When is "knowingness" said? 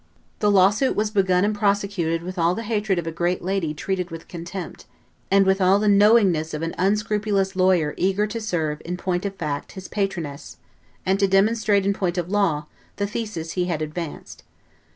5.87-6.55